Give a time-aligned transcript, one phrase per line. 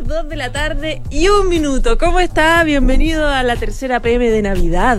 [0.00, 1.96] Las 2 de la tarde y un minuto.
[1.96, 2.62] ¿Cómo está?
[2.64, 4.98] Bienvenido a la tercera PM de Navidad.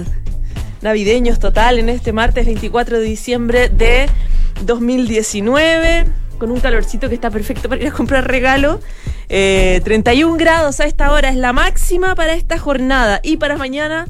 [0.81, 4.09] Navideños total en este martes 24 de diciembre de
[4.65, 6.05] 2019,
[6.39, 8.79] con un calorcito que está perfecto para ir a comprar regalo.
[9.29, 14.07] Eh, 31 grados a esta hora es la máxima para esta jornada y para mañana,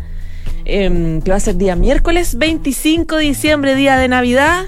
[0.63, 4.67] eh, que va a ser día miércoles 25 de diciembre, día de Navidad.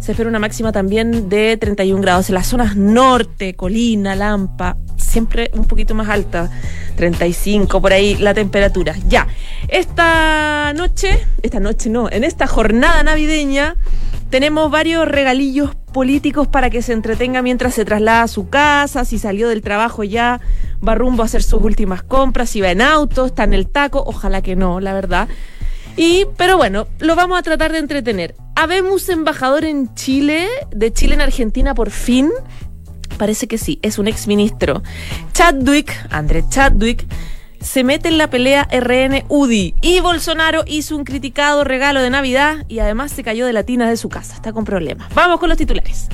[0.00, 4.76] Se espera una máxima también de 31 grados en las zonas norte, Colina, Lampa,
[5.14, 6.50] siempre un poquito más alta,
[6.96, 8.96] 35 por ahí la temperatura.
[9.06, 9.28] Ya,
[9.68, 13.76] esta noche, esta noche no, en esta jornada navideña
[14.28, 19.20] tenemos varios regalillos políticos para que se entretenga mientras se traslada a su casa, si
[19.20, 20.40] salió del trabajo ya
[20.86, 24.02] va rumbo a hacer sus últimas compras, si va en auto, está en el taco,
[24.04, 25.28] ojalá que no, la verdad.
[25.96, 28.34] Y, pero bueno, lo vamos a tratar de entretener.
[28.56, 32.32] Habemos embajador en Chile, de Chile en Argentina por fin.
[33.18, 34.82] Parece que sí, es un exministro.
[35.32, 37.06] Chadwick, André Chadwick,
[37.60, 39.74] se mete en la pelea RN-UDI.
[39.80, 43.88] Y Bolsonaro hizo un criticado regalo de Navidad y además se cayó de la tina
[43.88, 44.34] de su casa.
[44.34, 45.12] Está con problemas.
[45.14, 46.08] Vamos con los titulares.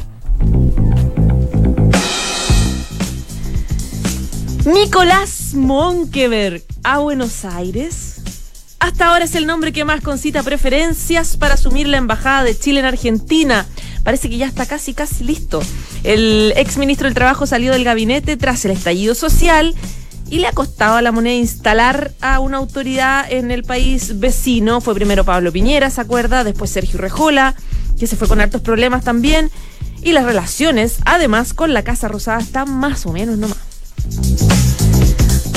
[4.65, 8.21] Nicolás Monkeberg a Buenos Aires.
[8.79, 12.81] Hasta ahora es el nombre que más concita preferencias para asumir la embajada de Chile
[12.81, 13.67] en Argentina.
[14.05, 15.63] Parece que ya está casi, casi listo.
[16.05, 19.75] El ex ministro del Trabajo salió del gabinete tras el estallido social
[20.31, 24.81] y le ha costado la moneda instalar a una autoridad en el país vecino.
[24.81, 26.45] Fue primero Pablo Piñera, ¿se acuerda?
[26.45, 27.55] Después Sergio Rejola,
[27.99, 29.51] que se fue con hartos problemas también.
[30.03, 33.59] Y las relaciones, además, con la Casa Rosada están más o menos nomás.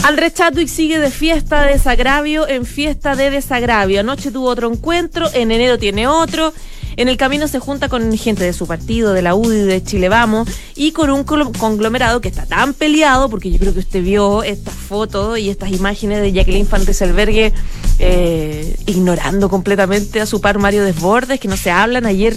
[0.04, 4.02] Andrés Chadwick sigue de fiesta de desagravio en fiesta de desagravio.
[4.02, 6.54] Anoche tuvo otro encuentro, en enero tiene otro.
[6.96, 10.10] En el camino se junta con gente de su partido, de la UDI, de Chile
[10.10, 14.44] Vamos, y con un conglomerado que está tan peleado, porque yo creo que usted vio
[14.44, 17.54] estas fotos y estas imágenes de Jacqueline Van Rieselberghe
[18.00, 22.36] eh, ignorando completamente a su par Mario Desbordes, que no se hablan ayer,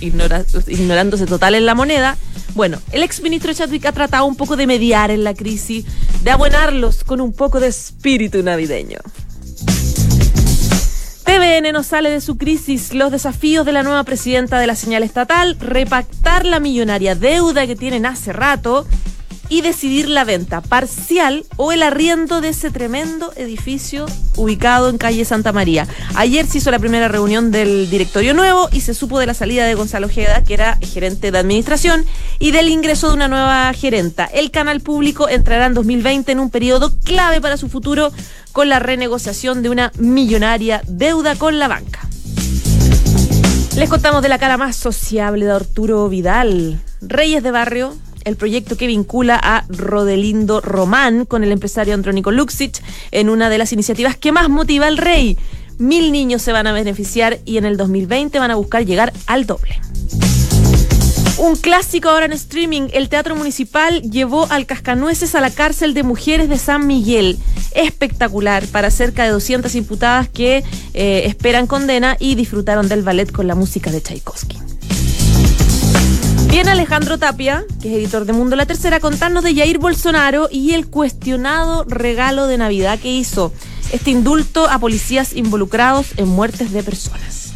[0.00, 2.16] ignorándose total en la moneda.
[2.54, 5.84] Bueno, el exministro Chadwick ha tratado un poco de mediar en la crisis,
[6.22, 8.98] de abonarlos con un poco de espíritu navideño.
[11.34, 12.94] TVN no sale de su crisis.
[12.94, 17.74] Los desafíos de la nueva presidenta de la señal estatal, repactar la millonaria deuda que
[17.74, 18.86] tienen hace rato
[19.48, 24.06] y decidir la venta parcial o el arriendo de ese tremendo edificio
[24.36, 25.86] ubicado en calle Santa María.
[26.14, 29.66] Ayer se hizo la primera reunión del directorio nuevo y se supo de la salida
[29.66, 32.04] de Gonzalo Ojeda, que era gerente de administración,
[32.38, 34.24] y del ingreso de una nueva gerenta.
[34.24, 38.12] El canal público entrará en 2020 en un periodo clave para su futuro
[38.52, 42.08] con la renegociación de una millonaria deuda con la banca.
[43.76, 46.80] Les contamos de la cara más sociable de Arturo Vidal.
[47.02, 52.82] Reyes de Barrio, el proyecto que vincula a Rodelindo Román con el empresario Andrónico Luxich
[53.10, 55.36] en una de las iniciativas que más motiva al rey.
[55.78, 59.46] Mil niños se van a beneficiar y en el 2020 van a buscar llegar al
[59.46, 59.80] doble.
[61.36, 66.04] Un clásico ahora en streaming, el Teatro Municipal llevó al Cascanueces a la cárcel de
[66.04, 67.38] mujeres de San Miguel.
[67.72, 70.62] Espectacular para cerca de 200 imputadas que
[70.94, 74.58] eh, esperan condena y disfrutaron del ballet con la música de Tchaikovsky.
[76.54, 80.46] Viene Alejandro Tapia, que es editor de Mundo La Tercera, a contarnos de Jair Bolsonaro
[80.52, 83.52] y el cuestionado regalo de Navidad que hizo.
[83.90, 87.52] Este indulto a policías involucrados en muertes de personas.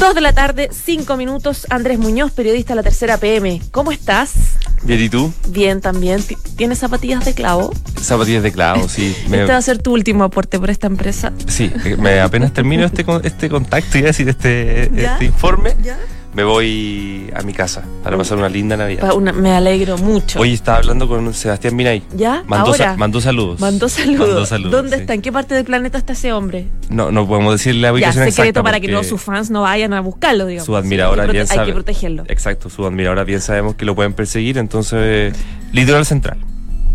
[0.00, 1.66] Dos de la tarde, cinco minutos.
[1.70, 3.62] Andrés Muñoz, periodista de La Tercera PM.
[3.70, 4.34] ¿Cómo estás?
[4.82, 5.32] Bien, ¿y tú?
[5.48, 6.22] Bien, también.
[6.56, 7.72] ¿Tienes zapatillas de clavo?
[7.98, 9.16] Zapatillas de clavo, sí.
[9.28, 9.40] Me...
[9.40, 11.32] Este va a ser tu último aporte por esta empresa.
[11.48, 15.74] Sí, me apenas termino este, este contacto y decir este, este informe.
[15.82, 15.98] ¿Ya?
[16.36, 19.14] Me voy a mi casa para pasar una linda Navidad.
[19.14, 20.38] Una, me alegro mucho.
[20.38, 22.02] Hoy estaba hablando con Sebastián Minay.
[22.14, 22.44] ¿Ya?
[22.46, 22.92] Mandó, Ahora.
[22.92, 23.58] Sa mandó saludos.
[23.58, 24.28] Mandó saludos.
[24.28, 25.00] Mandó saludos ¿Dónde sí.
[25.00, 25.14] está?
[25.14, 26.66] ¿En qué parte del planeta está ese hombre?
[26.90, 29.62] No, no podemos decirle la ubicación ya, secreto exacta para que todos sus fans no
[29.62, 30.66] vayan a buscarlo, digamos.
[30.66, 31.68] Su admiradora hay bien hay sabe.
[31.68, 32.24] que protegerlo.
[32.28, 35.34] Exacto, su admiradora bien sabemos que lo pueden perseguir, entonces,
[35.72, 36.36] litoral central.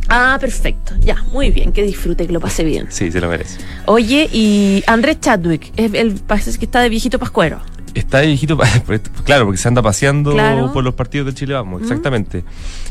[0.08, 0.94] Ah, perfecto.
[1.00, 1.72] Ya, muy bien.
[1.72, 2.88] Que disfrute, que lo pase bien.
[2.90, 3.58] Sí, se lo merece.
[3.86, 7.62] Oye, y Andrés Chadwick, es el parece que está de viejito pascuero.
[7.94, 8.58] Está viejito,
[9.26, 10.36] claro, porque se anda paseando
[10.74, 12.44] por los partidos de Chile Vamos, exactamente.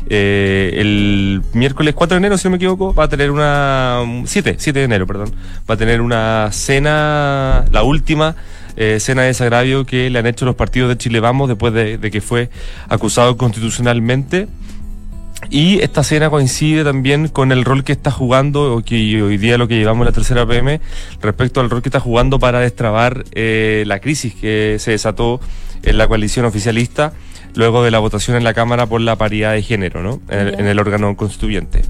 [0.07, 3.99] Eh, el miércoles 4 de enero, si no me equivoco, va a tener una...
[4.25, 5.33] 7, 7 de enero, perdón.
[5.69, 8.35] Va a tener una cena, la última
[8.75, 11.97] eh, cena de desagravio que le han hecho los partidos de Chile Vamos después de,
[11.97, 12.49] de que fue
[12.87, 14.47] acusado constitucionalmente
[15.49, 19.57] y esta cena coincide también con el rol que está jugando, o que hoy día
[19.57, 20.79] lo que llevamos la tercera PM,
[21.21, 25.41] respecto al rol que está jugando para destrabar eh, la crisis que se desató
[25.83, 27.13] en la coalición oficialista
[27.55, 30.21] luego de la votación en la Cámara por la paridad de género, ¿no?
[30.29, 31.81] En, el, órgano constituyente.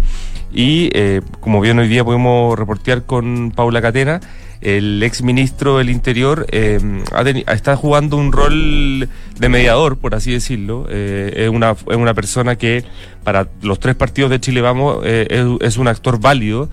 [0.53, 4.19] Y eh, como bien hoy día podemos reportear con Paula Catena,
[4.61, 6.79] el ex ministro del Interior eh,
[7.47, 9.09] está jugando un rol
[9.39, 10.85] de mediador, por así decirlo.
[10.89, 12.83] Eh, es, una, es una persona que
[13.23, 16.69] para los tres partidos de Chile Vamos eh, es, un actor válido,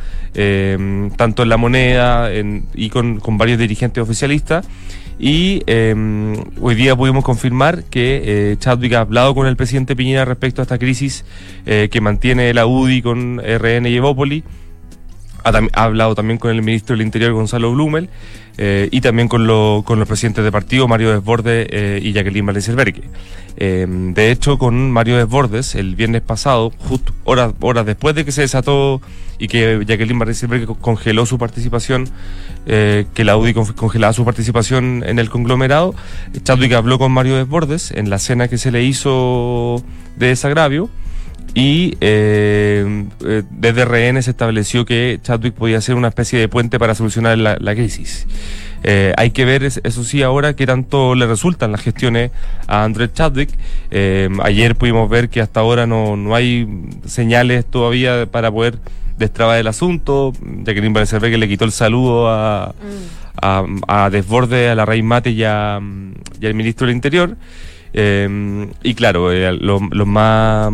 [1.16, 2.30] tanto en la moneda
[2.74, 4.66] y con, con varios dirigentes oficialistas.
[5.18, 10.64] Y hoy día pudimos confirmar que Chadwick ha hablado con el presidente Piñera respecto a
[10.64, 11.24] esta crisis
[11.64, 14.44] que mantiene la UDI con RN y Evópoli
[15.44, 18.08] ha, hablado también con el ministro del Interior, Gonzalo Blumel,
[18.60, 19.46] eh, y también con,
[19.84, 22.74] con los presidentes de partido, Mario Desbordes eh, y Jacqueline Valencia
[23.60, 28.32] eh, de hecho, con Mario Desbordes, el viernes pasado, justo horas, horas después de que
[28.32, 29.00] se desató
[29.38, 30.48] y que Jacqueline Valencia
[30.80, 32.08] congeló su participación,
[32.66, 35.94] que la UDI congelaba su participación en el conglomerado,
[36.42, 39.82] Chadwick habló con Mario Desbordes en la cena que se le hizo
[40.16, 40.90] de desagravio
[41.54, 46.78] y eh, eh desde RN se estableció que Chadwick podía ser una especie de puente
[46.78, 48.26] para solucionar la, crisis.
[48.84, 52.30] Eh, hay que ver, eso sí, ahora qué tanto le resultan las gestiones
[52.66, 53.50] a Andrés Chadwick.
[53.90, 56.68] Eh, ayer pudimos ver que hasta ahora no, no hay
[57.06, 58.78] señales todavía para poder
[59.18, 60.32] destrabar el asunto.
[60.64, 62.74] Jacqueline Vanessa que le quitó el saludo a,
[63.42, 63.80] mm.
[63.88, 65.82] a, Desborde, a la Rey Mate y, al
[66.54, 67.36] ministro del Interior.
[67.92, 70.72] y claro, los más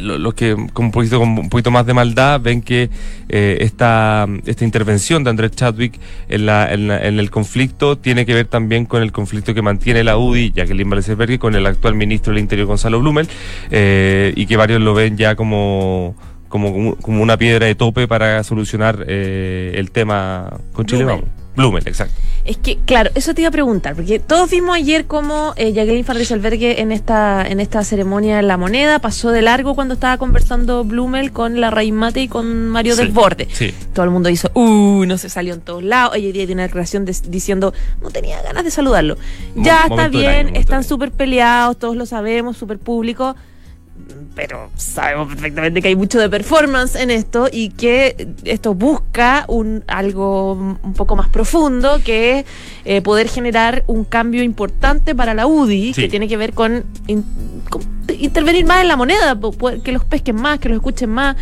[0.00, 2.90] los que con un, poquito, con un poquito más de maldad ven que
[3.28, 5.98] eh, esta, esta intervención de Andrés Chadwick
[6.28, 10.16] en, la, en, el conflicto tiene que ver también con el conflicto que mantiene la
[10.16, 13.28] UDI, Jacqueline Valenciabergui, con el actual ministro del Interior, Gonzalo Blumel,
[13.70, 16.14] eh, y que varios lo ven ya como
[16.48, 21.41] como, como una piedra de tope para solucionar eh, el tema con Chile Vamos.
[21.56, 22.14] Blumen, exacto.
[22.44, 26.04] Es que, claro, eso te iba a preguntar, porque todos vimos ayer cómo eh, Jacqueline
[26.04, 30.16] Farris Albergue en esta, en esta ceremonia en la moneda pasó de largo cuando estaba
[30.16, 33.48] conversando Blumel con la Raíz Mate y con Mario del Borde.
[33.52, 33.72] Sí.
[33.92, 36.16] Todo el mundo hizo, uh, no se salió en todos lados.
[36.16, 39.18] Ella tiene una declaración diciendo, no tenía ganas de saludarlo.
[39.54, 43.36] ya está bien, están súper peleados, todos lo sabemos, súper público
[44.34, 49.84] pero sabemos perfectamente que hay mucho de performance en esto y que esto busca un
[49.86, 52.46] algo un poco más profundo que es
[52.84, 56.84] eh, poder generar un cambio importante para la UDI que tiene que ver con,
[58.18, 59.38] intervenir más en la moneda
[59.84, 61.36] que los pesquen más que los escuchen más.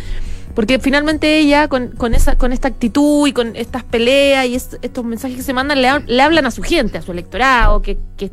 [0.53, 5.05] Porque finalmente ella con, con esa con esta actitud y con estas peleas y estos
[5.05, 8.31] mensajes que se mandan le, le, hablan a su gente a su electorado que, que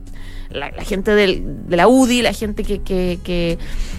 [0.50, 3.58] la, gente de la UDI, la gente que, que, que,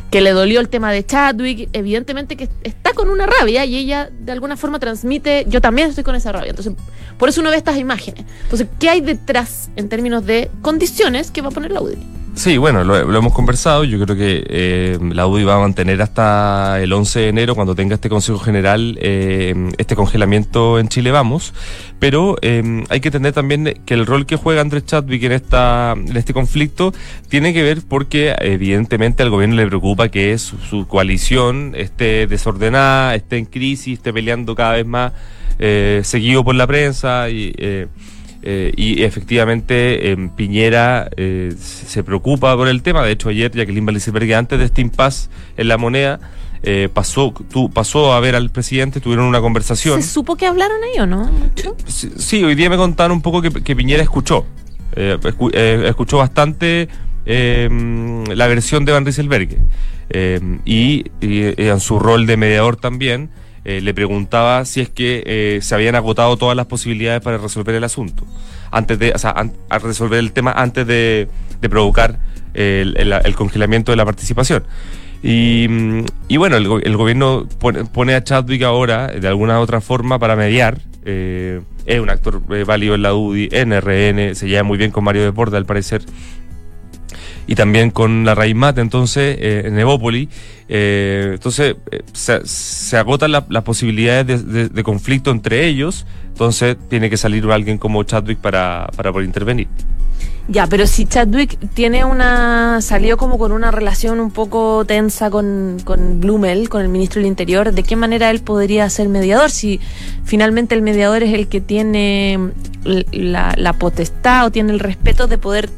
[0.09, 4.09] que, le dolió el tema de Chadwick, evidentemente que está con una rabia y ella
[4.19, 6.49] de alguna forma transmite, yo también estoy con esa rabia.
[6.49, 6.73] Entonces,
[7.17, 8.25] por eso uno ve estas imágenes.
[8.43, 12.18] Entonces, ¿qué hay detrás en términos de condiciones que va a poner la UDI?
[12.35, 13.83] Sí, bueno, lo, hemos conversado.
[13.83, 17.75] Yo creo que eh, la UDI va a mantener hasta el 11 de enero, cuando
[17.75, 21.53] tenga este Consejo General, eh, este congelamiento en Chile Vamos.
[21.99, 25.93] Pero eh, hay que entender también que el rol que juega Andrés Chadwick en, esta,
[25.97, 26.93] en este conflicto
[27.27, 33.15] tiene que ver porque evidentemente al gobierno le preocupa que su, su coalición esté desordenada,
[33.15, 35.11] esté en crisis, esté peleando cada vez más,
[36.03, 37.53] seguido por la prensa y
[38.51, 43.03] eh, y efectivamente en Piñera eh, se preocupa por el tema.
[43.03, 46.19] De hecho, ayer Jacqueline Valencibergue, antes de este impasse en la moneda,
[46.63, 50.01] eh, pasó, tú, pasó a ver al presidente, tuvieron una conversación.
[50.01, 51.29] ¿Se supo que hablaron ahí o no?
[51.85, 54.47] Sí, hoy día me contaron un poco que, Piñera escuchó.
[54.95, 56.89] escuchó bastante
[57.27, 59.57] la versión de Van Rieselberg
[60.65, 63.29] y, y en su rol de mediador también.
[63.65, 67.75] Eh, le preguntaba si es que eh, se habían agotado todas las posibilidades para resolver
[67.75, 68.25] el asunto,
[68.71, 69.35] antes de, o sea,
[69.81, 71.27] resolver el tema antes de,
[71.69, 72.19] provocar
[72.53, 74.63] el, congelamiento de la participación.
[75.21, 75.67] Y,
[76.37, 80.79] bueno, el, gobierno pone, a Chadwick ahora, de alguna u otra forma, para mediar.
[81.03, 85.03] Eh, es un actor válido en la UDI, en RN, se lleva muy bien con
[85.03, 86.03] Mario Deporta, al parecer.
[87.49, 90.29] Y también con la raíz mate, entonces, eh, en Evópoli.
[90.67, 97.43] Eh, entonces, eh, se, agotan las posibilidades de, conflicto entre ellos, entonces tiene que salir
[97.45, 99.67] alguien como Chadwick para, para poder intervenir.
[100.47, 102.81] Ya, pero si Chadwick tiene una.
[102.81, 107.29] salió como con una relación un poco tensa con, con Blumel, con el ministro del
[107.29, 109.49] Interior, ¿de qué manera él podría ser mediador?
[109.49, 109.79] Si
[110.23, 112.51] finalmente el mediador es el que tiene
[112.83, 115.69] la potestad o tiene el respeto de poder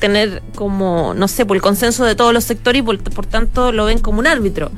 [0.00, 3.84] tener como, no sé, por el consenso de todos los sectores y por, tanto lo
[3.84, 4.72] ven como un árbitro.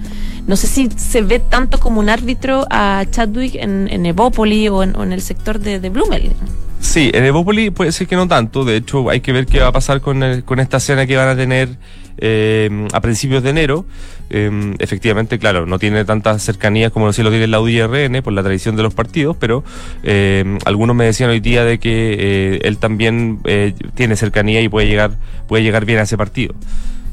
[0.46, 4.82] No sé si se ve tanto como un árbitro a Chadwick en, en Evópoli o
[4.82, 6.32] en, el sector de, de Blumel.
[6.80, 8.64] Sí, en Evópoli puede ser que no tanto.
[8.64, 11.28] De hecho, hay que ver qué va a pasar con, con esta cena que van
[11.28, 11.68] a tener
[12.18, 13.86] eh, a principios de enero.
[14.30, 18.42] Eh, efectivamente, claro, no tiene tantas cercanías como si lo tiene la UDRN por la
[18.42, 19.62] tradición de los partidos, pero
[20.02, 23.40] eh, algunos me decían hoy día de que él también
[23.94, 25.12] tiene cercanía y puede llegar,
[25.48, 26.54] puede llegar bien a ese partido.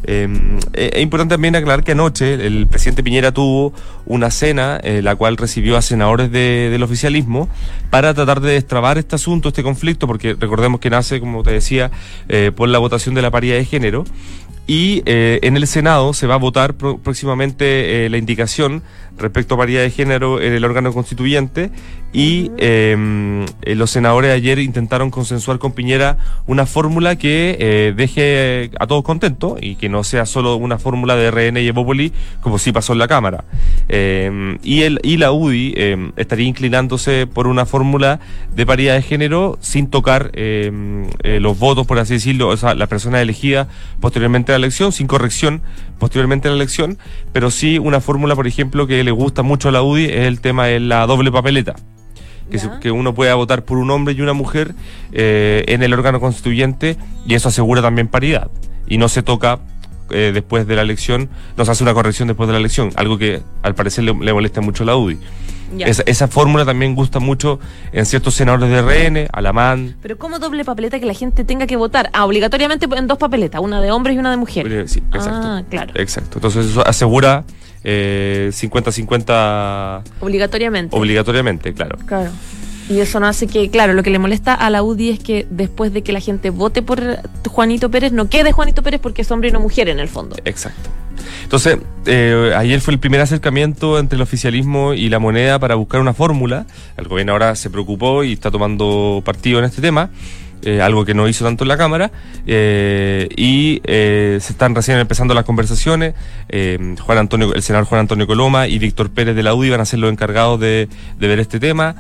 [0.01, 3.73] Es importante también aclarar que anoche el presidente Piñera tuvo
[4.05, 7.49] una cena, eh, la cual recibió a senadores del oficialismo,
[7.89, 11.91] para tratar de destrabar este asunto, este conflicto, porque recordemos que nace, como te decía,
[12.55, 14.05] por la votación de la paridad de género.
[14.71, 18.83] Y en el Senado se va a votar próximamente la indicación
[19.19, 21.69] respecto a paridad de género en el órgano constituyente
[22.11, 28.71] y em, eh, los senadores ayer intentaron consensuar con Piñera una fórmula que eh, deje
[28.79, 32.11] a todos contentos y que no sea solo una fórmula de RN y Evópoli
[32.41, 33.43] como sí pasó en la Cámara.
[33.87, 38.19] Em, y, el, y la UDI em, estaría inclinándose por una fórmula
[38.55, 40.71] de paridad de género sin tocar eh,
[41.23, 43.67] los votos, por así decirlo, o sea, la persona elegida
[43.99, 45.61] posteriormente a la elección, sin corrección
[45.99, 46.97] posteriormente a la elección,
[47.33, 50.39] pero sí una fórmula, por ejemplo, que le gusta mucho a la UDI es el
[50.39, 51.75] tema de la doble papeleta.
[52.51, 54.73] Que, que, uno pueda votar por un hombre y una mujer
[55.11, 58.51] eh, en el órgano constituyente y eso asegura también paridad.
[58.87, 59.59] Y no se toca
[60.11, 63.17] eh, después de la elección, no se hace una corrección después de la elección, algo
[63.17, 65.17] que al parecer le, molesta mucho a la UDI.
[65.79, 67.59] Esa, esa, fórmula también gusta mucho
[67.91, 69.97] en ciertos senadores de RN, Alamán.
[70.01, 72.09] Pero ¿cómo doble papeleta que la gente tenga que votar?
[72.13, 74.91] Ah, obligatoriamente en dos papeletas, una de hombres y una de mujeres.
[74.91, 75.47] Sí, exacto.
[75.47, 75.93] Ah, claro.
[75.95, 76.37] Exacto.
[76.37, 77.43] Entonces eso asegura
[77.83, 80.03] 50-50.
[80.05, 80.95] Eh, obligatoriamente.
[80.95, 81.97] Obligatoriamente, claro.
[82.05, 82.29] Claro.
[82.89, 85.45] Y eso no hace que, claro, lo que le molesta a la UDI es que
[85.51, 86.99] después de que la gente vote por
[87.47, 90.35] Juanito Pérez, no quede Juanito Pérez porque es hombre y no mujer en el fondo.
[90.43, 90.89] Exacto.
[91.43, 96.01] Entonces, eh, ayer fue el primer acercamiento entre el oficialismo y la moneda para buscar
[96.01, 96.65] una fórmula.
[96.97, 100.09] El gobierno ahora se preocupó y está tomando partido en este tema.
[100.63, 102.11] Eh, algo que no hizo tanto en la Cámara,
[102.45, 106.15] eh, y eh, se están recién empezando las conversaciones.
[106.99, 109.85] Juan Antonio, el senador Juan Antonio Coloma y Víctor Pérez de la UDI van a
[109.85, 111.95] ser los encargados de, ver este tema.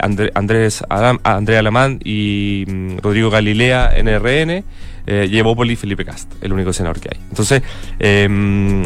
[0.00, 4.64] Andrés Andrea Alamán y mm, Rodrigo Galilea, NRN.
[5.06, 7.20] llevó Poli Felipe Cast, el único senador que hay.
[7.28, 7.62] Entonces,
[7.98, 8.84] em,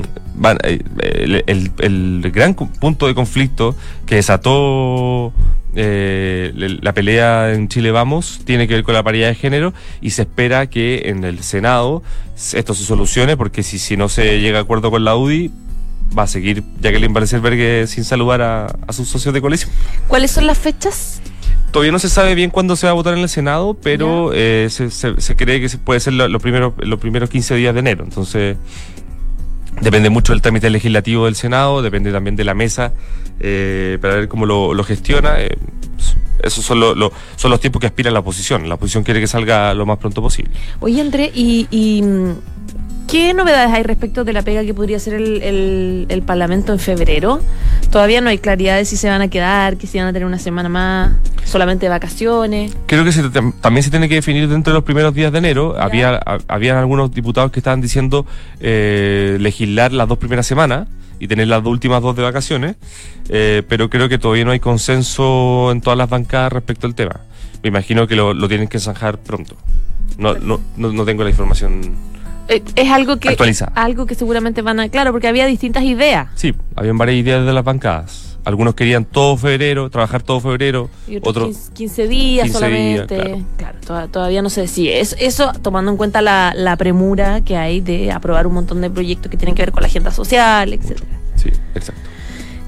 [0.65, 5.33] el, el, gran punto de conflicto que desató
[5.75, 10.11] eh, la pelea en Chile Vamos tiene que ver con la paridad de género y
[10.11, 12.03] se espera que en el Senado
[12.53, 15.51] esto se solucione porque si, si no se llega a acuerdo con la UDI
[16.17, 19.71] va a seguir Jacqueline Vanessberg sin saludar a, sus socios de coalición.
[20.09, 21.21] ¿Cuáles son las fechas?
[21.71, 24.69] Todavía no se sabe bien cuándo se va a votar en el Senado, pero eh,
[24.69, 28.05] se, se, cree que puede ser los primeros, los primeros 15 días de enero.
[28.05, 28.59] Entonces,
[29.81, 32.93] Depende mucho del trámite legislativo del Senado, depende también de la mesa
[33.41, 35.41] eh, para ver cómo lo, gestiona.
[35.41, 35.57] Eh,
[36.43, 36.81] esos son,
[37.37, 38.69] son los tiempos que aspira la oposición.
[38.69, 40.53] La oposición quiere que salga lo más pronto posible.
[40.81, 41.93] Oye, André, y
[43.13, 47.41] ¿Qué novedades hay respecto de la pega que podría ser el, Parlamento en febrero?
[47.91, 50.25] Todavía no hay claridad de si se van a quedar, que si van a tener
[50.25, 51.13] una semana más,
[51.45, 52.75] solamente de vacaciones.
[52.87, 53.13] Creo que
[53.61, 55.77] también se tiene que definir dentro de los primeros días de enero.
[55.79, 58.25] Había Habían algunos diputados que estaban diciendo
[58.61, 60.89] eh, legislar las dos primeras semanas
[61.21, 62.77] y tener las últimas dos de vacaciones,
[63.29, 67.21] eh, pero creo que todavía no hay consenso en todas las bancadas respecto al tema.
[67.63, 69.55] Me imagino que lo, tienen que zanjar pronto.
[70.17, 71.95] No, no, no tengo la información
[72.53, 73.37] eh, es algo que
[73.75, 76.29] algo que seguramente van a claro porque había distintas ideas.
[76.35, 78.39] Sí habían varias ideas de las bancadas.
[78.45, 83.45] Algunos querían todo febrero trabajar todo febrero y otros, 15, días solamente.
[83.57, 87.81] claro, todavía no sé si es eso tomando en cuenta la, la, premura que hay
[87.81, 91.07] de aprobar un montón de proyectos que tienen que ver con la agenda social etcétera.
[91.37, 92.03] Sí exacto.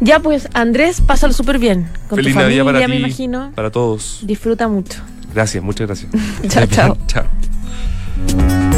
[0.01, 1.89] Ya pues Andrés pásalo súper bien.
[2.09, 3.51] Con tu familia para me imagino.
[3.55, 4.21] para todos.
[4.23, 5.01] Disfruta mucho.
[5.35, 6.13] Gracias muchas gracias.
[6.49, 6.97] Chao chao.
[7.09, 8.74] Chao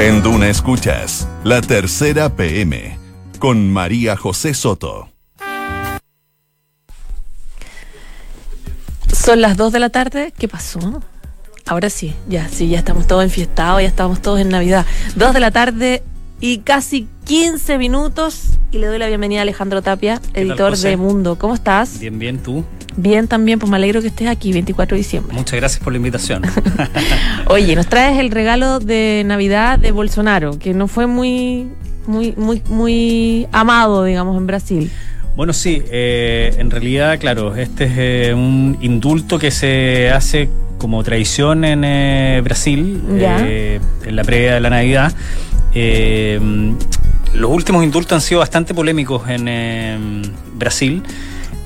[0.00, 2.96] En Duna Escuchas, la tercera PM,
[3.40, 5.08] con María José Soto.
[9.12, 10.32] Son las 2 de la tarde.
[10.38, 11.02] ¿Qué pasó?
[11.66, 14.86] Ahora sí, ya, sí, ya estamos todos enfiestados, ya estamos todos en Navidad.
[15.16, 16.04] Dos de la tarde
[16.40, 18.50] y casi 15 minutos.
[18.70, 21.36] Y le doy la bienvenida a Alejandro Tapia, editor de Mundo.
[21.40, 21.98] ¿Cómo estás?
[21.98, 22.64] Bien, bien, ¿tú?
[23.00, 25.32] Bien, también, pues me alegro que estés aquí, 24 de diciembre.
[25.34, 26.42] Muchas gracias por la invitación.
[27.46, 31.68] Oye, nos traes el regalo de Navidad de Bolsonaro, que no fue muy,
[32.08, 34.90] muy, muy, muy amado, digamos, en Brasil.
[35.36, 41.04] Bueno, sí, eh, en realidad, claro, este es eh, un indulto que se hace como
[41.04, 45.12] tradición en eh, Brasil, eh, en la previa de la Navidad.
[45.72, 46.40] Eh,
[47.34, 50.22] los últimos indultos han sido bastante polémicos en
[50.54, 51.02] Brasil.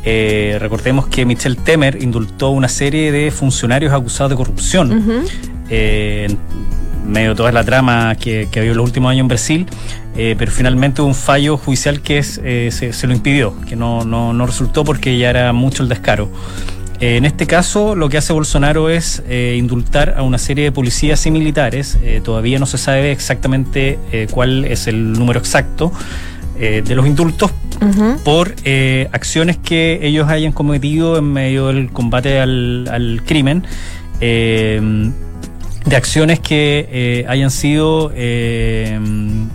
[0.05, 5.27] Recordemos que Michel Temer indultó una serie de funcionarios acusados de corrupción.
[5.69, 6.39] en
[7.07, 9.67] medio de toda la trama que, que ha habido en los últimos años en Brasil,
[10.15, 12.41] pero finalmente hubo un fallo judicial que es,
[12.71, 16.31] se, lo impidió, que no, no, no resultó porque ya era mucho el descaro.
[17.03, 20.71] Eh, en este caso, lo que hace Bolsonaro es eh, indultar a una serie de
[20.71, 21.99] policías y militares.
[22.01, 23.99] Eh, todavía no se sabe exactamente
[24.31, 25.93] cuál es el número exacto
[26.62, 27.50] de los indultos
[28.25, 28.54] por
[29.11, 33.64] acciones que ellos hayan cometido en medio del combate al, crimen.
[34.21, 35.12] de
[35.97, 38.12] acciones que hayan sido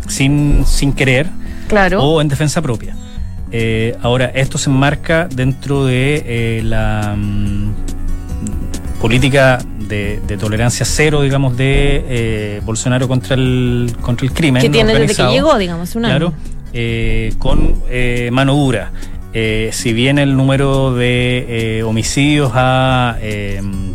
[0.07, 1.27] sin, sin querer
[1.97, 2.95] o en defensa propia.
[3.51, 7.71] Eh, ahora, esto se enmarca dentro de eh, la mm,
[8.99, 14.61] política de, tolerancia cero, digamos, de eh, Bolsonaro contra el, contra el crimen.
[14.61, 16.17] Que tiene desde que llegó, digamos, un año.
[16.17, 16.33] Claro,
[17.37, 17.75] con
[18.31, 18.91] mano dura.
[19.71, 23.17] si bien el número de homicidios ha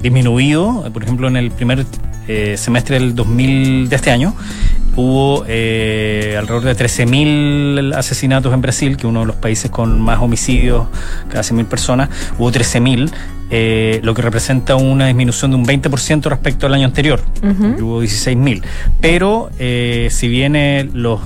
[0.02, 1.84] disminuido, por ejemplo, en el primer
[2.56, 4.34] semestre del 2000 de este año,
[4.96, 10.00] hubo eh, alrededor de 13.000 asesinatos en Brasil, que es uno de los países con
[10.00, 10.86] más homicidios,
[11.28, 13.10] cada 100.000 personas, hubo 13.000,
[13.52, 18.62] eh, lo que representa una disminución de un 20% respecto al año anterior, hubo 16.000.
[19.00, 20.52] Pero eh, si bien
[20.94, 21.20] los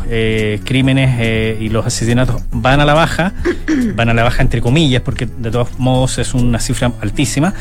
[0.65, 3.33] crímenes y los asesinatos van a la baja,
[3.95, 7.55] van a la baja entre comillas, porque de todos modos es una cifra altísima,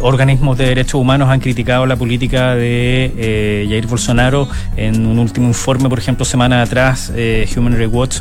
[0.00, 5.88] organismos de derechos humanos han criticado la política de Jair Bolsonaro en un último informe,
[5.88, 8.16] por ejemplo, semana atrás, eh, Human Rights Watch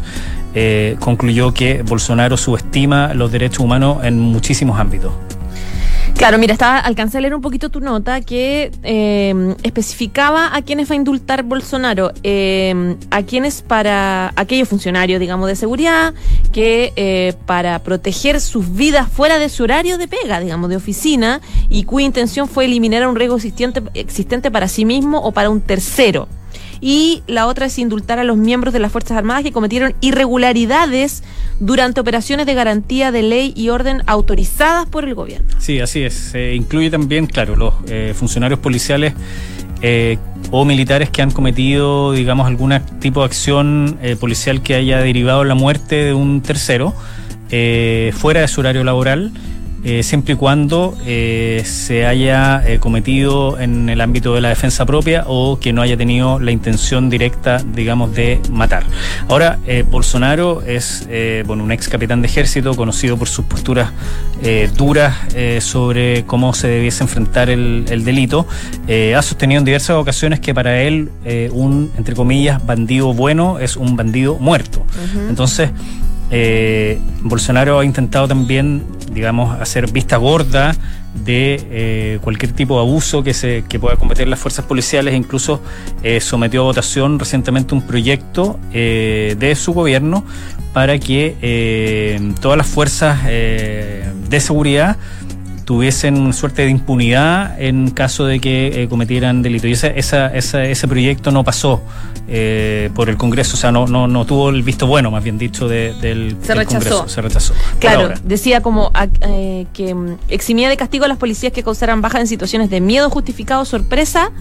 [0.54, 5.12] eh, concluyó que Bolsonaro subestima los derechos humanos en muchísimos ámbitos.
[6.18, 10.90] Claro, mira, estaba, alcancé a leer un poquito tu nota que em, especificaba a quienes
[10.90, 16.14] va a indultar Bolsonaro, em, a quienes para aquellos funcionarios, digamos, de seguridad,
[16.54, 21.42] que eh, para proteger sus vidas fuera de su horario de pega, digamos, de oficina,
[21.70, 23.38] y cuya intención fue eliminar un riesgo
[23.94, 26.30] existente para sí mismo o para un tercero
[26.82, 31.24] y la otra es indultar a los miembros de las Fuerzas Armadas que cometieron irregularidades
[31.60, 35.48] durante operaciones de garantía de ley y orden autorizadas por el gobierno.
[35.60, 36.14] Sí, así es.
[36.14, 39.14] Se incluye también, claro, los eh, funcionarios policiales
[39.82, 40.18] eh,
[40.52, 45.44] o militares que han cometido, digamos, algún tipo de acción eh, policial que haya derivado
[45.44, 46.94] la muerte de un tercero
[48.14, 49.32] fuera de su horario laboral
[49.88, 54.84] eh, siempre y cuando eh, se haya eh, cometido en el ámbito de la defensa
[54.84, 58.84] propia o que no haya tenido la intención directa, digamos, de matar.
[59.30, 59.60] Ahora,
[59.92, 61.08] Bolsonaro es
[61.46, 63.92] bueno, un ex capitán de ejército conocido por sus posturas
[64.76, 65.16] duras
[65.60, 68.48] sobre cómo se debiese enfrentar el, delito.
[69.16, 71.12] ha sostenido en diversas ocasiones que para él
[71.52, 74.86] un, entre comillas, bandido bueno es un bandido muerto.
[75.30, 75.70] Entonces,
[76.32, 80.76] eh, Bolsonaro ha intentado también, digamos, hacer vista gorda
[81.24, 85.18] de eh, cualquier tipo de abuso que se que pueda cometer las fuerzas policiales e
[85.18, 85.62] incluso
[86.04, 90.26] eh, sometió a votación recientemente un proyecto de su gobierno
[90.74, 94.98] para que todas las fuerzas de seguridad
[95.66, 99.68] tuviesen una suerte de impunidad en caso de que eh, cometieran delito.
[99.68, 101.82] Y ese, esa, ese proyecto no pasó
[102.28, 105.38] eh, por el Congreso, o sea, no, no, no tuvo el visto bueno, más bien
[105.38, 106.80] dicho, del, se rechazó.
[106.80, 107.08] Congreso.
[107.08, 107.54] Se rechazó.
[107.80, 112.22] Claro, decía como eh, que mm, eximía de castigo a las policías que causaran bajas
[112.22, 114.32] en situaciones de miedo justificado, sorpresa,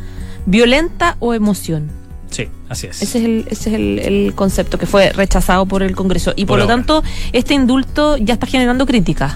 [0.47, 1.91] violenta o emoción.
[2.31, 3.03] Sí, así es.
[3.03, 6.33] Ese es el, ese es el, concepto que fue rechazado por el Congreso.
[6.37, 9.35] Y por, lo tanto, este indulto ya está generando críticas.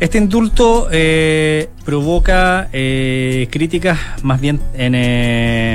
[0.00, 5.74] Este indulto eh, provoca eh, críticas más bien eh,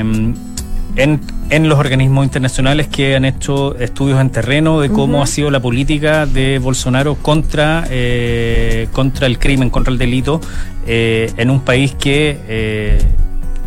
[0.95, 5.51] en, en, los organismos internacionales que han hecho estudios en terreno de cómo ha sido
[5.51, 7.87] la política de Bolsonaro contra,
[8.91, 10.41] contra el crimen, contra el delito,
[10.87, 13.05] en un país que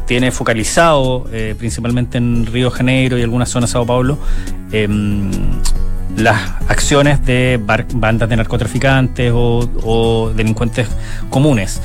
[0.06, 1.26] tiene focalizado
[1.58, 4.18] principalmente en Río de Janeiro y algunas zonas de Sao Paulo
[4.72, 5.30] em,
[6.18, 7.60] las acciones de
[7.94, 10.88] bandas de narcotraficantes o, delincuentes
[11.30, 11.80] comunes.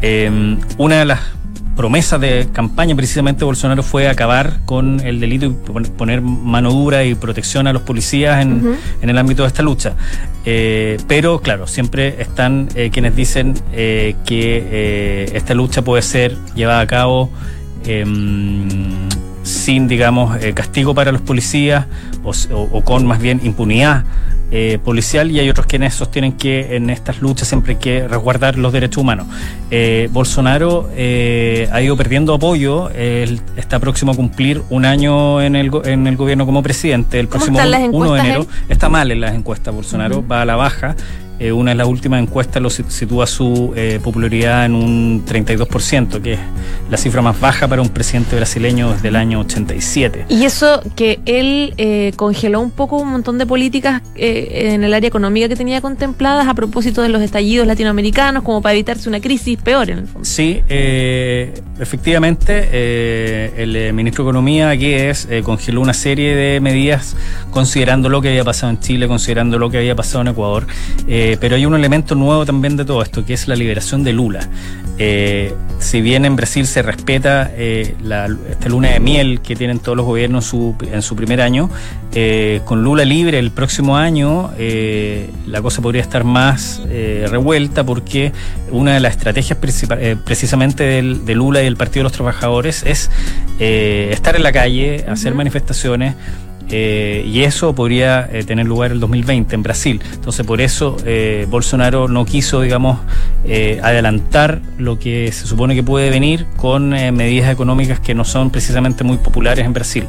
[0.00, 1.20] Em, una de las
[1.76, 7.04] promesa de campaña precisamente de Bolsonaro fue acabar con el delito y poner mano dura
[7.04, 9.94] y protección a los policías en, el ámbito de esta lucha.
[10.44, 16.80] Eh, pero claro, siempre están eh, quienes dicen eh, que esta lucha puede ser llevada
[16.80, 17.30] a cabo
[17.86, 19.08] em,
[19.44, 21.86] sin, digamos, castigo para los policías
[22.50, 24.04] o, con más bien impunidad
[24.50, 28.56] eh, policial y hay otros quienes sostienen que en estas luchas siempre hay que resguardar
[28.56, 29.26] los derechos humanos.
[29.70, 35.72] Eh, Bolsonaro eh, ha ido perdiendo apoyo, está próximo a cumplir un año en el,
[35.84, 38.46] en el gobierno como presidente, el próximo 1 de enero.
[38.68, 40.94] Está mal en las encuestas, Bolsonaro va a la baja.
[41.44, 46.32] Eh, una de las últimas encuestas lo sitúa su eh, popularidad en un 32%, que
[46.32, 46.38] es
[46.90, 50.24] la cifra más baja para un presidente brasileño desde el año 87.
[50.30, 55.06] Y eso que él eh, congeló un poco un montón de políticas en el área
[55.06, 59.58] económica que tenía contempladas a propósito de los estallidos latinoamericanos, como para evitarse una crisis
[59.60, 60.24] peor en el fondo.
[60.24, 60.62] Sí,
[61.78, 62.70] efectivamente,
[63.62, 67.16] el ministro de Economía aquí es, congeló una serie de medidas
[67.50, 70.66] considerando lo que había pasado en Chile, considerando lo que había pasado en Ecuador.
[71.06, 74.12] Eh, pero hay un elemento nuevo también de todo esto, que es la liberación de
[74.12, 74.48] Lula.
[74.98, 79.80] Eh, si bien en Brasil se respeta eh, la, esta luna de miel que tienen
[79.80, 80.54] todos los gobiernos
[80.90, 81.68] en su primer año,
[82.64, 84.52] con Lula libre el próximo año
[85.48, 86.80] la cosa podría estar más
[87.28, 88.32] revuelta porque
[88.70, 89.58] una de las estrategias
[90.24, 93.10] precisamente de Lula y del Partido de los Trabajadores es
[93.58, 96.14] estar en la calle, hacer manifestaciones,
[96.70, 100.00] eh, y eso podría eh, tener lugar el 2020 en Brasil.
[100.12, 102.98] Entonces, por eso eh, Bolsonaro no quiso, digamos,
[103.82, 109.04] adelantar lo que se supone que puede venir con medidas económicas que no son precisamente
[109.04, 110.04] muy populares en Brasil.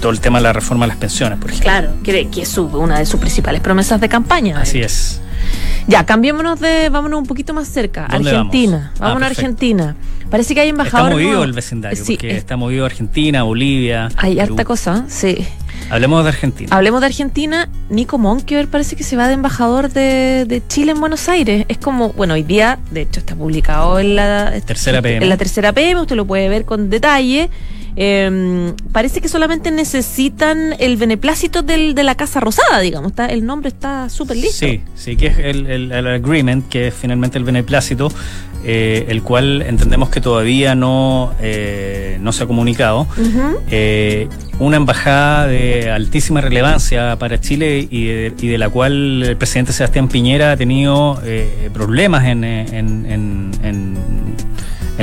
[0.00, 1.70] Todo el tema de la reforma de las pensiones, por ejemplo.
[1.70, 4.60] Claro, que, que es una de sus principales promesas de campaña.
[4.60, 5.20] Así es.
[5.86, 8.06] Ya, cambiémonos de, vámonos un poquito más cerca.
[8.06, 8.92] Argentina.
[8.98, 9.96] Vamos, ah, a Argentina.
[10.30, 11.16] Parece que hay embajadores.
[11.16, 14.08] Está movido el vecindario, porque está movido Argentina, Bolivia.
[14.16, 15.46] Hay harta cosa, sí.
[15.90, 16.76] Hablemos de Argentina.
[16.76, 17.68] Hablemos de Argentina.
[17.88, 21.64] Nico Monkever parece que se va de embajador de, Chile en Buenos Aires.
[21.68, 25.22] Es como, bueno, hoy día, de hecho, está publicado en la tercera PM.
[25.22, 27.50] En la tercera PM, usted lo puede ver con detalle.
[27.98, 33.12] Em, parece que solamente necesitan el beneplácito del, de la Casa Rosada, digamos.
[33.12, 34.66] Está, el nombre está súper listo.
[34.66, 38.12] Sí, sí, que es el, el, agreement, que es finalmente el beneplácito,
[38.64, 43.06] eh, el cual entendemos que todavía no, eh, no se ha comunicado.
[43.70, 44.28] Eh,
[44.58, 49.72] una embajada de altísima relevancia para Chile y de, y de, la cual el presidente
[49.72, 51.20] Sebastián Piñera ha tenido
[51.72, 53.85] problemas en, en, en en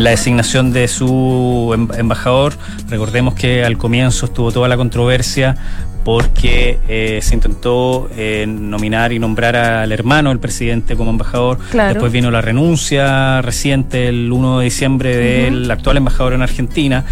[0.03, 2.53] la designación de su em-, embajador.
[2.89, 5.55] Recordemos que al comienzo estuvo toda la controversia
[6.03, 11.59] porque eh, se intentó eh, nominar y nombrar al hermano del presidente como embajador.
[11.71, 17.05] Después vino la renuncia reciente el 1 de diciembre del actual embajador en Argentina.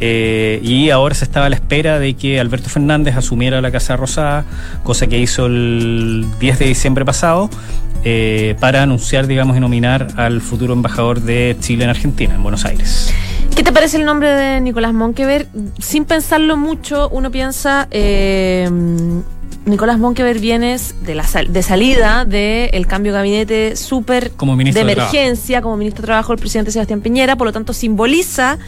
[0.00, 3.96] Eh, y ahora se estaba a la espera de que Alberto Fernández asumiera la Casa
[3.96, 4.44] Rosada,
[4.82, 7.50] cosa que hizo el 10 de diciembre pasado.
[8.60, 13.12] Para anunciar, digamos, y nominar al futuro embajador de Chile en Argentina, en Buenos Aires.
[13.58, 15.48] ¿Qué te parece el nombre de Nicolás Monkever?
[15.80, 18.70] Sin pensarlo mucho, uno piensa, eh,
[19.64, 25.76] Nicolás Monkever viene de, la de salida del cambio de gabinete súper de emergencia como
[25.76, 28.58] ministro de Trabajo del presidente Sebastián Piñera, por lo tanto simboliza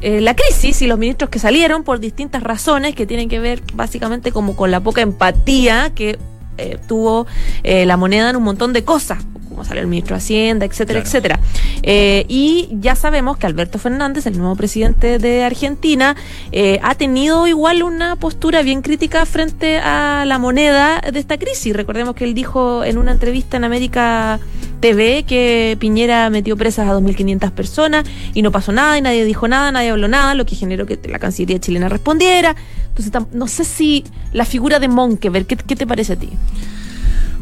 [0.00, 3.62] eh, la crisis y los ministros que salieron por distintas razones que tienen que ver
[3.74, 6.18] básicamente como con la poca empatía que
[6.58, 7.26] eh, tuvo
[7.62, 9.18] la moneda en un montón de cosas
[9.50, 11.40] como salió el ministro de Hacienda, etcétera, etcétera.
[11.82, 16.16] Eh, y ya sabemos que Alberto Fernández, el nuevo presidente de Argentina,
[16.52, 21.74] eh, ha tenido igual una postura bien crítica frente a la moneda de esta crisis.
[21.74, 24.38] Recordemos que él dijo en una entrevista en América
[24.78, 29.48] TV que Piñera metió presas a 2.500 personas y no pasó nada y nadie dijo
[29.48, 32.54] nada, nadie habló nada, lo que generó que la Cancillería chilena respondiera.
[32.96, 36.30] Entonces, no sé si la figura de Monkever, ¿qué, qué te parece a ti?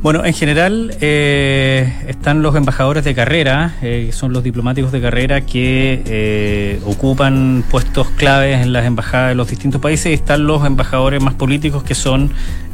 [0.00, 5.00] Bueno, en general eh, están los embajadores de carrera, eh, que son los diplomáticos de
[5.00, 10.46] carrera que eh, ocupan puestos claves en las embajadas de los distintos países y están
[10.46, 12.30] los embajadores más políticos que son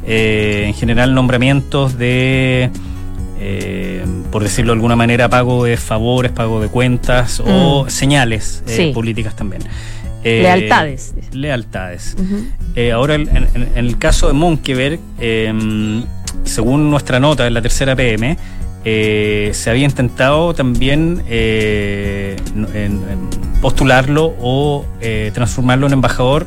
[0.07, 2.69] en general nombramientos de,
[4.31, 7.89] por decirlo de alguna manera, pago de favores, pago de cuentas o mm.
[7.89, 9.63] señales políticas también.
[10.25, 11.15] Lealtades.
[11.33, 12.17] Lealtades.
[12.93, 14.99] ahora, en, el caso de Monkeberg,
[16.45, 18.37] según nuestra nota en la tercera PM,
[18.87, 22.37] eh, se había intentado también eh,
[23.63, 26.47] postularlo o eh, transformarlo en embajador,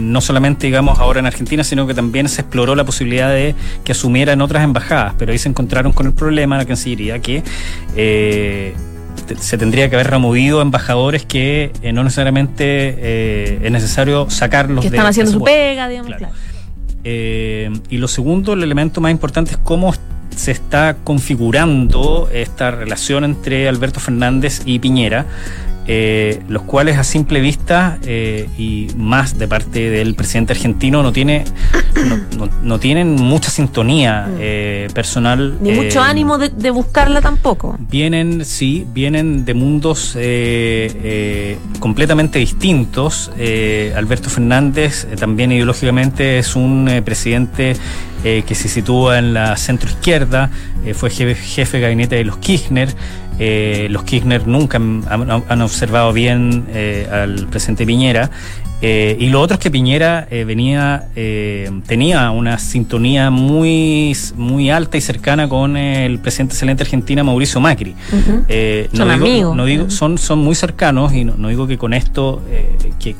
[0.00, 3.92] no solamente digamos ahora en Argentina, sino que también se exploró la posibilidad de que
[3.92, 7.42] asumiera en otras embajadas, pero ahí se encontraron con el problema la Cancillería que
[9.38, 14.82] se tendría que haber removido embajadores que no necesariamente es necesario sacarlos.
[14.82, 16.14] Que están haciendo su pega, digamos.
[16.14, 16.32] Claro.
[17.04, 19.94] y lo segundo, el elemento más importante es cómo
[20.34, 25.26] se está configurando esta relación entre Alberto Fernández y Piñera.
[25.86, 31.12] Eh, los cuales a simple vista eh, y más de parte del presidente argentino no
[31.12, 31.44] tiene
[32.62, 34.36] no, tienen mucha sintonía mm.
[34.40, 37.76] eh, personal ni mucho ánimo de, buscarla tampoco.
[37.78, 40.16] vienen sí vienen de mundos
[41.80, 43.30] completamente distintos.
[43.94, 47.76] Alberto Fernández también ideológicamente es un presidente
[48.22, 50.50] que se sitúa en la centro izquierda
[50.94, 52.88] fue jefe, jefe de gabinete de los Kirchner
[53.38, 58.30] eh, los Kirchner nunca han, observado bien eh, al presidente Piñera.
[58.82, 61.08] Eh, y lo otro es que Piñera venía,
[61.86, 67.94] tenía una sintonía muy, muy alta y cercana con el presidente excelente Argentina, Mauricio Macri.
[68.92, 69.56] son amigos.
[69.56, 72.42] No digo, son, son muy cercanos y no, digo que con esto,
[73.00, 73.16] que,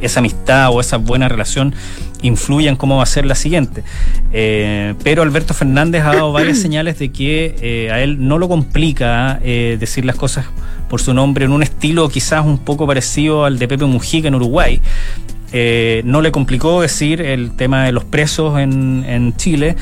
[0.00, 1.74] esa amistad o esa buena relación
[2.24, 3.84] influya en cómo va a ser la siguiente.
[4.32, 8.48] Eh, pero Alberto Fernández ha dado varias señales de que eh, a él no lo
[8.48, 10.46] complica eh, decir las cosas
[10.88, 14.34] por su nombre en un estilo quizás un poco parecido al de Pepe Mujica en
[14.34, 14.80] Uruguay.
[16.04, 19.76] no le complicó decir el tema de los presos en, en Chile,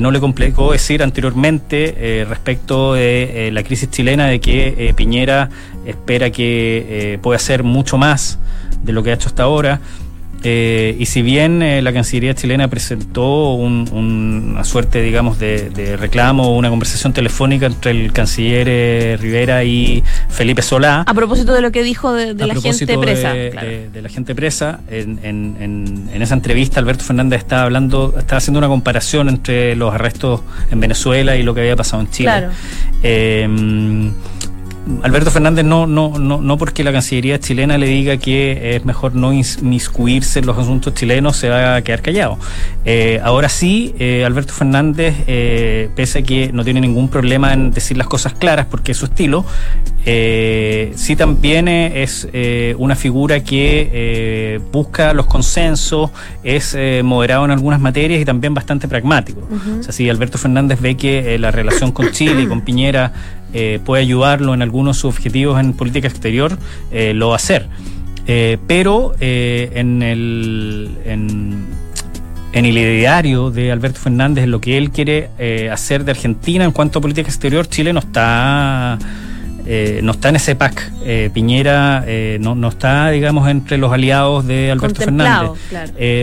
[0.00, 5.50] no le complicó decir anteriormente respecto de la crisis chilena de que Piñera
[5.84, 8.38] espera que pueda hacer mucho más
[8.82, 9.80] de lo que ha hecho hasta ahora.
[10.42, 16.56] Eh, y si bien eh, la Cancillería chilena presentó una suerte, digamos, de, reclamo o
[16.56, 21.02] una conversación telefónica entre el canciller eh, Rivera y Felipe Solá.
[21.06, 23.32] A propósito de lo que dijo de, la gente presa.
[23.34, 29.28] De, la gente presa, en, esa entrevista Alberto Fernández estaba hablando, estaba haciendo una comparación
[29.28, 32.30] entre los arrestos en Venezuela y lo que había pasado en Chile.
[32.30, 32.50] Claro.
[35.02, 39.14] Alberto Fernández no, no, no, no porque la Cancillería chilena le diga que es mejor
[39.14, 42.38] no inmiscuirse en los asuntos chilenos, se va a quedar callado.
[42.84, 47.72] Eh, ahora sí, eh, Alberto Fernández, eh, pese a que no tiene ningún problema en
[47.72, 49.44] decir las cosas claras porque es su estilo,
[50.04, 52.28] sí también es
[52.78, 56.10] una figura que busca los consensos,
[56.44, 59.40] es moderado en algunas materias y también bastante pragmático.
[59.80, 63.12] O sea, si Alberto Fernández ve que la relación con Chile y con Piñera
[63.52, 66.58] eh, puede ayudarlo en algunos objetivos en política exterior,
[66.90, 67.68] eh, lo va a hacer.
[68.26, 70.90] Eh, pero en el.
[71.04, 71.86] En,
[72.52, 75.28] el ideario de Alberto Fernández, en lo que él quiere
[75.70, 78.98] hacer de Argentina en cuanto a política exterior, Chile no está
[79.68, 80.92] eh, no está en ese pack.
[81.04, 85.50] Eh, Piñera eh, no, no, está, digamos, entre los aliados de Alberto Fernández.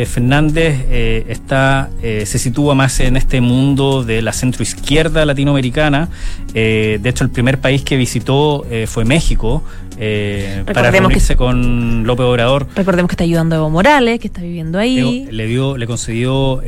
[0.08, 0.86] Fernández
[1.27, 6.10] está, se sitúa más en este mundo de la centroizquierda latinoamericana.
[6.53, 9.63] de hecho, el primer país que visitó fue México.
[10.73, 12.67] para reunirse con López Obrador.
[12.75, 15.27] Recordemos que está ayudando a Evo Morales, que está viviendo ahí.
[15.29, 16.62] Le, dio, le concedió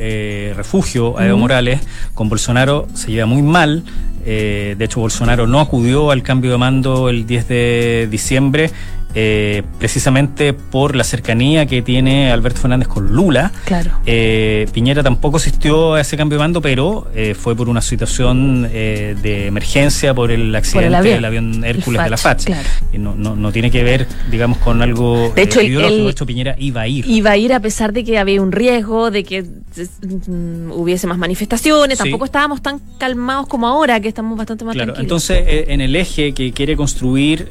[0.54, 1.80] refugio a Evo Morales.
[2.14, 3.82] Con Bolsonaro se lleva muy mal.
[4.28, 8.70] Eh, de hecho, Bolsonaro no acudió al cambio de mando el 10 de diciembre
[9.18, 13.50] eh, precisamente por la cercanía que tiene Alberto Fernández con Lula.
[13.64, 13.92] Claro.
[14.04, 18.64] Eh, Piñera tampoco asistió a ese cambio de mando, pero eh, fue por una situación
[18.70, 22.44] de emergencia por el accidente del avión Hércules de la FACH.
[22.44, 22.68] Claro.
[22.92, 26.04] Y no, no, no, tiene que ver, digamos, con algo de hecho, ideológico.
[26.04, 27.06] de hecho, Piñera iba a ir.
[27.08, 31.16] Iba a ir a pesar de que había un riesgo, de que mm, hubiese más
[31.16, 31.96] manifestaciones.
[31.96, 36.34] Tampoco estábamos tan calmados como ahora, que estamos bastante más claro, Entonces, en el eje
[36.34, 37.50] que quiere construir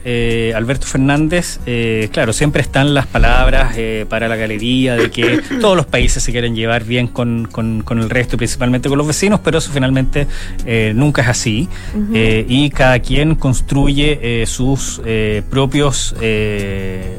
[0.55, 5.75] Alberto Fernández, eh, claro, siempre están las palabras eh, para la galería de que todos
[5.75, 7.47] los países se quieren llevar bien con,
[7.89, 10.27] el resto y principalmente con los vecinos, pero eso finalmente
[10.65, 11.69] eh, nunca es así.
[12.13, 15.01] y cada quien construye sus
[15.49, 16.15] propios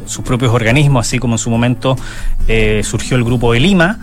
[0.07, 1.97] sus propios organismos, así como en su momento
[2.83, 3.99] surgió el grupo de Lima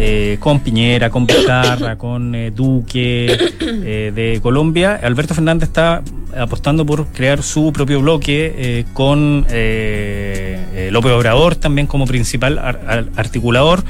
[0.00, 6.04] eh, con Piñera, con Vizcarra, con eh, Duque eh, de Colombia, Alberto Fernández está
[6.38, 12.60] apostando por crear su propio bloque con López Obrador también como principal
[13.16, 13.82] articulador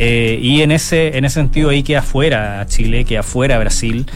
[0.00, 4.06] y en ese en ese sentido ahí queda afuera Chile, queda afuera Brasil.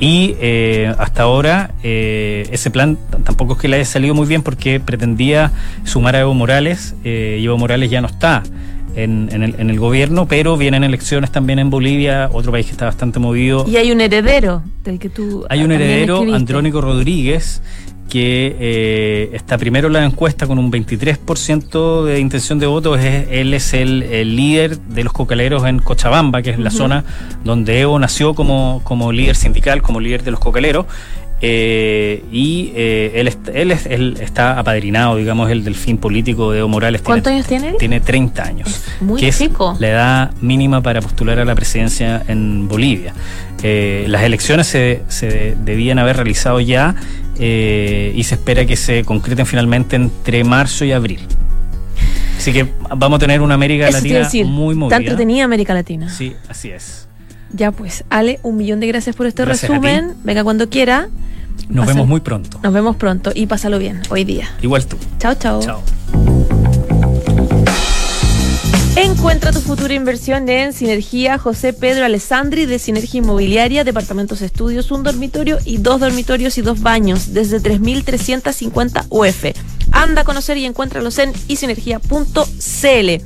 [0.00, 0.34] Y
[0.98, 5.52] hasta ahora ese plan tampoco es que le haya salido muy bien porque pretendía
[5.84, 8.42] sumar a Evo Morales y Evo Morales ya no está
[8.94, 12.86] en, el, en el gobierno, pero vienen elecciones también en Bolivia, otro país que está
[12.86, 13.64] bastante movido.
[13.68, 15.44] Y hay un heredero del que tú.
[15.48, 17.62] Hay un heredero, Andrónico Rodríguez,
[18.12, 22.94] que eh, está primero en la encuesta con un 23% de intención de voto.
[22.96, 27.04] Es, él es el, líder de los cocaleros en Cochabamba, que es la zona
[27.42, 30.84] donde Evo nació como, como líder sindical, como líder de los cocaleros.
[31.44, 37.02] Eh, y eh, él, él, él, está apadrinado, digamos, el delfín político de Evo Morales.
[37.02, 37.76] ¿Cuántos años tiene él?
[37.80, 38.84] Tiene 30 años.
[39.00, 39.72] muy que chico.
[39.72, 43.12] Es la edad mínima para postular a la presidencia en Bolivia.
[43.64, 46.94] Eh, las elecciones se, se, debían haber realizado ya
[47.34, 51.26] y se espera que se concreten finalmente entre marzo y abril.
[52.38, 54.96] Así que vamos a tener una América Latina muy movida.
[54.96, 56.08] Tanto tenía América Latina.
[56.08, 57.08] Sí, así es.
[57.52, 60.14] Ya pues, Ale, un millón de gracias por este resumen.
[60.24, 61.08] Venga cuando quiera.
[61.68, 62.58] Nos vemos muy pronto.
[62.62, 64.48] Nos vemos pronto y pásalo bien hoy día.
[64.62, 64.96] Igual tú.
[65.18, 65.60] Chao, chao.
[65.62, 65.82] Chao.
[68.96, 75.02] Encuentra tu futura inversión en Sinergia José Pedro Alessandri de Sinergia Inmobiliaria, Departamentos Estudios, un
[75.02, 79.44] dormitorio y dos dormitorios y dos baños desde 3.350 UF.
[79.92, 83.22] Anda a conocer y encuéntralos en isinergia.cl.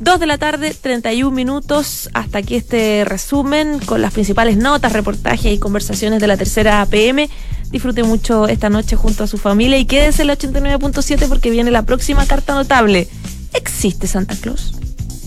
[0.00, 2.08] 2 de la tarde, 31 minutos.
[2.14, 7.28] Hasta aquí este resumen con las principales notas, reportajes y conversaciones de la tercera APM.
[7.70, 11.70] Disfrute mucho esta noche junto a su familia y quédense en la 89.7 porque viene
[11.70, 13.08] la próxima carta notable.
[13.52, 14.74] ¿Existe Santa Claus?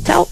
[0.05, 0.27] Chao.